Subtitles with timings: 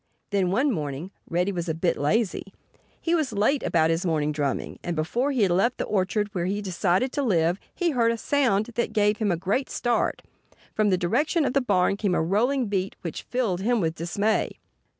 [0.31, 2.51] Then, one morning, Reddy was a bit lazy.
[2.99, 4.79] He was late about his morning drumming.
[4.83, 8.11] And before he had left the orchard where he had decided to live he heard
[8.11, 10.23] a sound that gave him a great start.
[10.73, 14.57] From the direction of the barn came a rolling beat which filled him with dismay.